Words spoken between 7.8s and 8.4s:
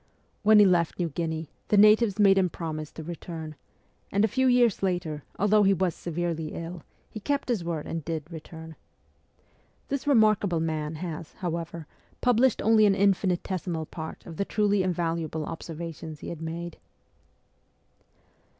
and did